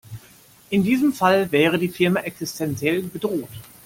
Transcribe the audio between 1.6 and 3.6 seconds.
die Firma existenziell bedroht.